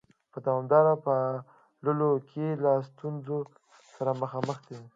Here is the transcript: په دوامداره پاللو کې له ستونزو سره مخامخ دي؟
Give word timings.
په 0.31 0.37
دوامداره 0.45 0.93
پاللو 1.05 2.11
کې 2.29 2.45
له 2.63 2.71
ستونزو 2.89 3.37
سره 3.95 4.11
مخامخ 4.21 4.57
دي؟ 4.67 4.77